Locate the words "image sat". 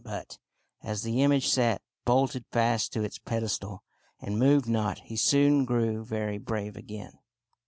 1.21-1.79